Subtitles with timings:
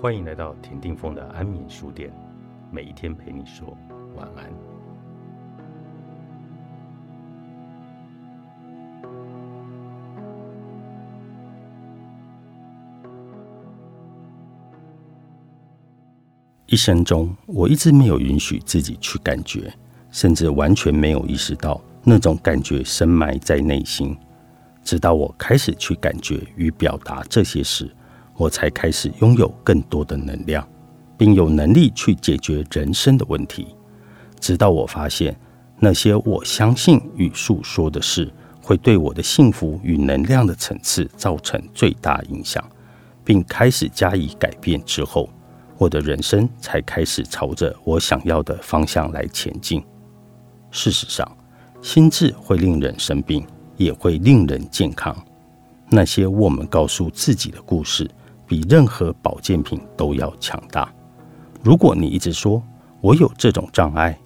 [0.00, 2.10] 欢迎来到田定峰的安眠书店，
[2.70, 3.76] 每一天陪你说
[4.16, 4.50] 晚安。
[16.64, 19.70] 一生中，我一直没有允许自己去感觉，
[20.10, 24.16] 甚至完全没有意识到那种感觉深埋在内心。
[24.82, 27.94] 直到我开始去感觉与表达这些事。
[28.40, 30.66] 我才开始拥有更多的能量，
[31.18, 33.76] 并有能力去解决人生的问题。
[34.40, 35.38] 直到我发现
[35.78, 38.32] 那些我相信与诉说的事
[38.62, 42.64] 会对我的幸福与能量的层次造成最大影响，
[43.22, 45.28] 并开始加以改变之后，
[45.76, 49.84] 我的人生才开始朝着我想要的方向来前进。
[50.70, 51.30] 事实上，
[51.82, 53.46] 心智会令人生病，
[53.76, 55.14] 也会令人健康。
[55.90, 58.10] 那些我们告诉自己的故事。
[58.50, 60.92] 比任何保健品都要强大。
[61.62, 62.60] 如果你一直说
[63.00, 64.18] 我有这种障碍，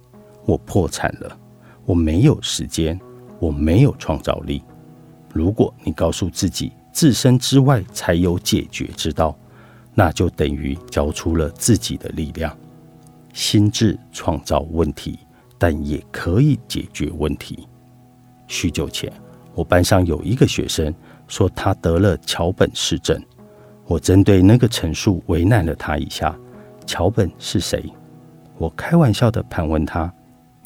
[0.47, 1.37] 我破产了，
[1.85, 2.99] 我没有时间，
[3.37, 4.63] 我没有创造力。
[5.31, 9.37] 如果你告诉自己自身之外才有解决之道，
[9.93, 12.51] 那就等于交出了自己的力量。
[13.31, 15.19] 心智创造问题，
[15.59, 17.67] 但也可以解决问题。
[18.47, 19.13] 许久前，
[19.53, 20.91] 我班上有一个学生
[21.27, 23.21] 说他得了桥本氏症。
[23.87, 26.35] 我针对那个陈述为难了他一下。
[26.85, 27.83] 桥本是谁？
[28.57, 30.11] 我开玩笑的盘问他：“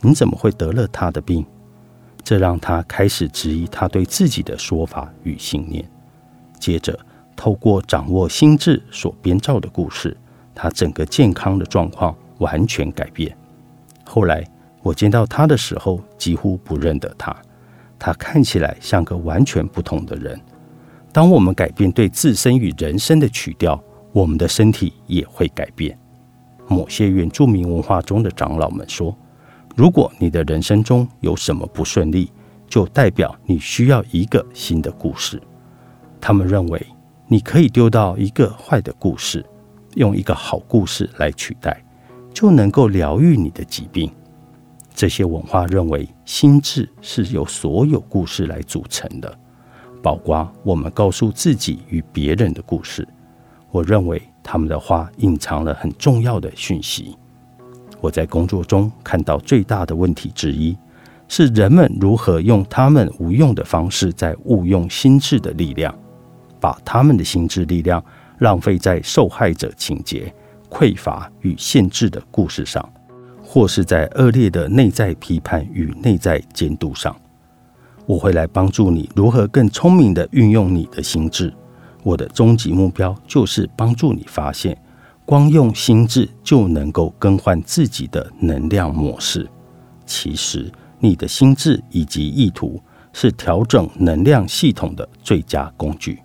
[0.01, 1.45] 你怎么会得了他的病？”
[2.23, 5.83] 这让他开始质疑他对自己的说法与信念。
[6.59, 6.99] 接着，
[7.35, 10.15] 透过掌握心智所编造的故事，
[10.53, 13.35] 他整个健康的状况完全改变。
[14.05, 14.45] 后来
[14.83, 17.35] 我见到他的时候，几乎不认得他。
[17.97, 20.39] 他看起来像个完全不同的人。
[21.11, 23.81] 当我们改变对自身与人生的曲调，
[24.11, 25.97] 我们的身体也会改变。
[26.67, 29.15] 某些原住民文化中的长老们说
[29.75, 32.31] ：“如果你的人生中有什么不顺利，
[32.67, 35.41] 就代表你需要一个新的故事。”
[36.21, 36.85] 他们认为
[37.27, 39.43] 你可以丢到一个坏的故事，
[39.95, 41.83] 用一个好故事来取代，
[42.31, 44.11] 就能够疗愈你的疾病。
[44.93, 49.39] 这些文化认为心智是由所有故事来组成的。
[50.01, 53.07] 包括我们告诉自己与别人的故事，
[53.71, 57.17] 我认为他们的话隐藏了很重要的讯息。
[58.01, 60.77] 我在工作中看到最大的问题之一，
[61.27, 65.93] 是人们如何用他们无用的方式在误用心智的力量，
[66.59, 68.03] 把他们的心智力量
[68.37, 70.33] 浪费在受害者情节、
[70.69, 72.87] 匮乏与限制的故事上，
[73.43, 77.13] 或是在恶劣的内在批判与内在监督上。
[78.09, 81.53] 我会来帮助你如何更聪明的运用你的心智。
[82.01, 84.75] 我的终极目标就是帮助你发现，
[85.25, 89.47] 光用心智就能够更换自己的能量模式。
[90.07, 92.81] 其实，你的心智以及意图
[93.13, 96.17] 是调整能量系统的最佳工具。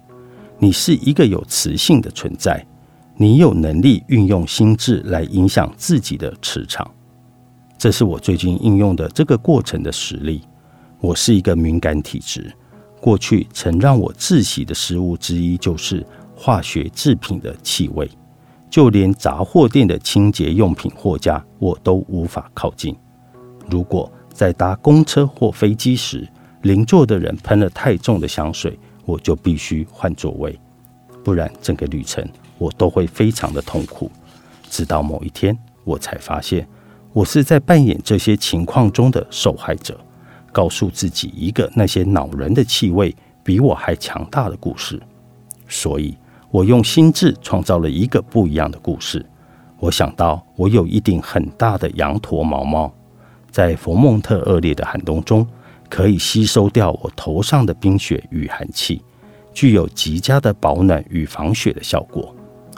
[0.58, 2.66] 你是一个有磁性的存在，
[3.18, 6.90] 你有能力运用心智来影响自己的磁场。
[7.76, 10.40] 这是我最近应用的这个过程的实例。
[11.04, 12.50] 我是一个敏感体质，
[12.98, 16.02] 过去曾让我窒息的食物之一就是
[16.34, 18.10] 化学制品的气味，
[18.70, 22.96] 就连杂货店的清洁用品货架我都无法靠近。
[23.68, 26.26] 如果在搭公车或飞机时，
[26.62, 30.58] 邻座的人喷了太重的香水，我就必须换座位，
[31.22, 32.26] 不然整个旅程
[32.56, 34.10] 我都会非常的痛苦。
[34.70, 35.54] 直到某一天，
[35.84, 36.66] 我才发现
[37.12, 40.00] 我是在扮演这些情况中的受害者。
[40.54, 45.02] 告诉自己一个那些恼人的气味比我还强大的故事，
[45.66, 46.16] 所以
[46.52, 49.26] 我用心智创造了一个不一样的故事。
[49.80, 52.94] 我想到我有一顶很大的羊驼毛帽，
[53.50, 55.44] 在佛蒙特恶劣的寒冬中，
[55.90, 59.02] 可以吸收掉我头上的冰雪与寒气，
[59.52, 62.34] 具有极佳的保暖与防雪的效果。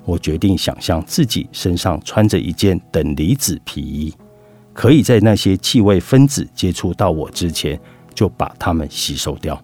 [0.06, 4.14] 我决定想象自己身上穿着一件等离子皮衣。
[4.76, 7.80] 可以在那些气味分子接触到我之前，
[8.14, 9.58] 就把它们吸收掉。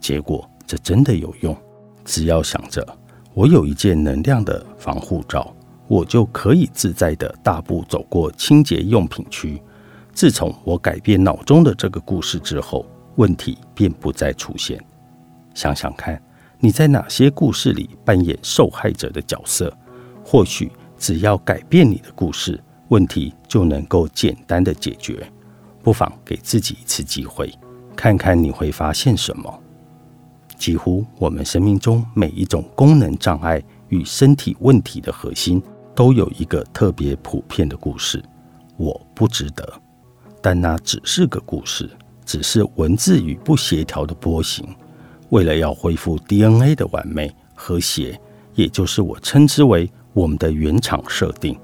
[0.00, 1.54] 结果这真的有用。
[2.02, 2.84] 只要想着
[3.34, 5.54] 我有一件能量的防护罩，
[5.86, 9.60] 我就可以自在的大步走过清洁用品区。
[10.14, 12.86] 自从我改变脑中的这个故事之后，
[13.16, 14.82] 问题便不再出现。
[15.54, 16.20] 想想看，
[16.58, 19.70] 你在哪些故事里扮演受害者的角色？
[20.24, 22.58] 或许只要改变你的故事。
[22.92, 25.26] 问题就能够简单的解决，
[25.82, 27.50] 不妨给自己一次机会，
[27.96, 29.62] 看看你会发现什么。
[30.58, 35.60] 几乎我们生命中每一种功能障碍与身体问题的核心，
[35.94, 38.22] 都有一个特别普遍的故事：
[38.76, 39.66] 我不值得。
[40.42, 41.88] 但那只是个故事，
[42.26, 44.68] 只是文字与不协调的波形。
[45.30, 48.20] 为了要恢复 DNA 的完美和谐，
[48.54, 51.58] 也就是我称之为我们的原厂设定，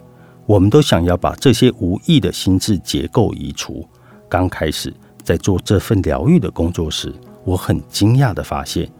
[0.48, 3.86] 我们都想要把这些无意的心智结构移除。
[4.30, 4.90] 刚开始
[5.22, 7.14] 在做这份疗愈的工作时，
[7.44, 8.90] 我很惊讶的发现，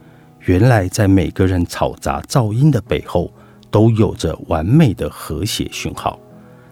[0.41, 3.33] 原来在每个人嘈杂噪音的背后，
[3.71, 6.21] 都有着完美的和谐讯号。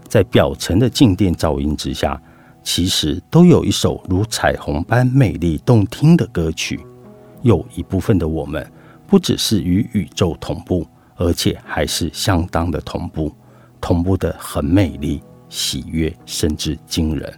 [0.06, 2.20] 在表层的静电噪音之下，
[2.62, 6.78] 其实都有一首如彩虹般美丽动听的歌曲。
[7.40, 8.70] 有一部分的我们，
[9.06, 13.32] 不只是与宇宙同步，而且还是相当的同步，
[13.81, 17.32] 同步的很美丽、喜悦，甚至惊人。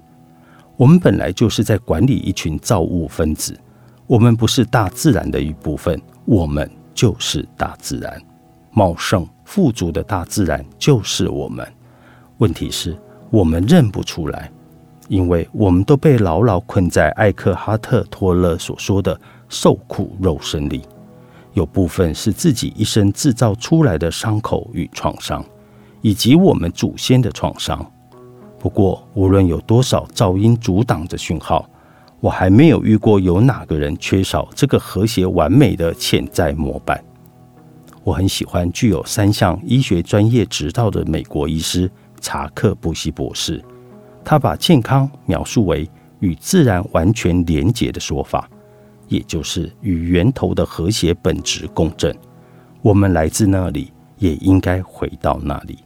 [0.77, 3.59] 我们本来就是在管理一群造物分子，
[4.07, 8.21] 我们不是大自然的一部分，我们就是大自然，
[8.71, 11.67] 茂盛富足的大自然就是我们。
[12.39, 12.97] 问题是，
[13.31, 14.51] 我们认不出来，
[15.09, 19.19] 因为我们都被牢牢困在艾克哈特·托勒所说的。
[19.51, 20.83] 受苦肉身里，
[21.55, 25.43] 有部分是自己一生制造出来的伤口与创伤，
[26.01, 27.85] 以及我们祖先的创伤。
[28.59, 31.69] 不过，无论有多少噪音阻挡着讯号，
[32.21, 37.03] 我还没有遇过有哪个人缺少这个和谐完美的潜在模板。
[38.03, 41.91] 我很喜欢具有三项医学专业执照的美国医师
[42.21, 43.63] 查克·布希博士，
[44.25, 45.89] 他把健康描述为
[46.21, 48.49] 与自然完全连结的说法。
[49.07, 52.15] 也就是与源头的和谐本质共振，
[52.83, 55.79] 我们来自那里，也应该回到那里。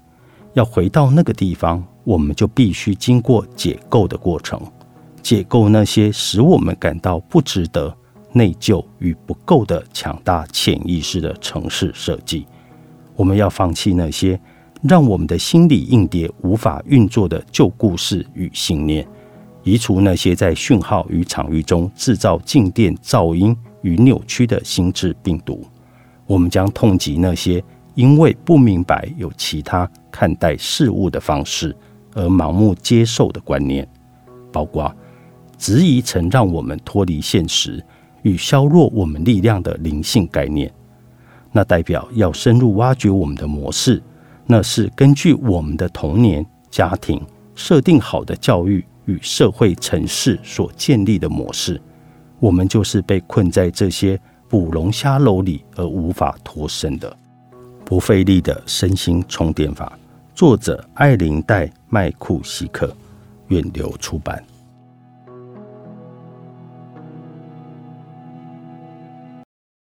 [0.55, 4.61] 要回到那个地方，我们就必须经过解构的过程，
[5.23, 7.95] 解构那些使我们感到不值得、
[8.33, 12.47] 内疚与不够的强大潜意识的城市设计。
[13.17, 14.39] 我们要放弃那些
[14.83, 19.07] 让我们的心理硬碟无法运作的旧故事与信念。
[19.63, 25.65] 移除那些在讯号与场域中制造静电、噪音与扭曲的心智病毒。
[26.27, 27.63] 我们将痛击那些
[27.94, 31.75] 因为不明白有其他看待事物的方式
[32.15, 33.87] 而盲目接受的观念，
[34.50, 34.94] 包括
[35.59, 37.85] 质疑曾让我们脱离现实
[38.23, 40.73] 与削弱我们力量的灵性概念。
[41.53, 44.03] 那代表要深入挖掘我们的模式，
[44.47, 47.21] 那是根据我们的童年、家庭
[47.55, 48.85] 设定好的教育。
[49.06, 51.83] 与社会城市所建立的模式，
[52.39, 54.17] 我们就是被困在这些
[54.49, 57.17] 捕龙虾篓里而无法脱身的。
[57.84, 59.99] 不费力的身心充电法，
[60.34, 62.94] 作者艾琳戴麦库希克，
[63.49, 64.43] 远流出版。